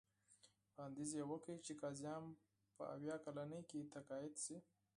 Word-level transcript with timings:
وړاندیز 0.71 1.11
یې 1.17 1.23
وکړ 1.31 1.55
چې 1.65 1.73
قاضیان 1.81 2.23
په 2.75 2.83
اویا 2.95 3.15
کلنۍ 3.25 3.61
کې 3.69 3.89
تقاعد 3.93 4.33
شي. 4.43 4.57